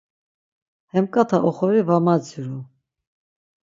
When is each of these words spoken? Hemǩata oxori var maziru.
Hemǩata 0.91 1.37
oxori 1.47 1.81
var 1.87 2.01
maziru. 2.05 2.59